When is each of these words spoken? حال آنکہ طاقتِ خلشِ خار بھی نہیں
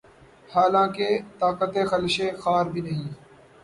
حال 0.49 0.73
آنکہ 0.83 1.09
طاقتِ 1.39 1.73
خلشِ 1.91 2.15
خار 2.41 2.65
بھی 2.73 2.81
نہیں 2.85 3.07